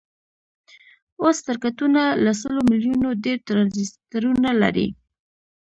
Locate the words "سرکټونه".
1.47-2.01